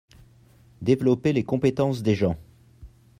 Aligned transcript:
Développer 0.81 1.31
les 1.31 1.43
compétences 1.43 2.01
des 2.01 2.15
gens. 2.15 2.35